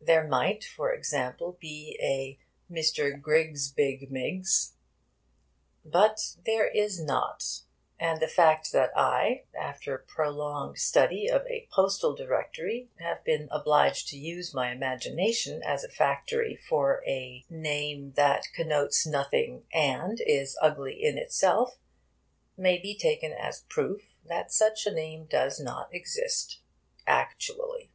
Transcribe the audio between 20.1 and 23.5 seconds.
is ugly in itself may be taken